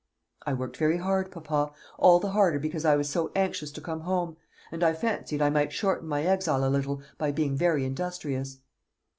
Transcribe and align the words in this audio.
"I 0.47 0.53
worked 0.55 0.77
very 0.77 0.97
hard, 0.97 1.29
papa; 1.31 1.71
all 1.99 2.19
the 2.19 2.31
harder 2.31 2.57
because 2.57 2.85
I 2.85 2.95
was 2.95 3.07
so 3.07 3.31
anxious 3.35 3.71
to 3.73 3.81
come 3.81 3.99
home; 3.99 4.35
and 4.71 4.83
I 4.83 4.93
fancied 4.93 5.43
I 5.43 5.51
might 5.51 5.71
shorten 5.71 6.07
my 6.07 6.23
exile 6.23 6.65
a 6.67 6.73
little 6.73 7.03
by 7.19 7.31
being 7.31 7.55
very 7.55 7.85
industrious." 7.85 8.61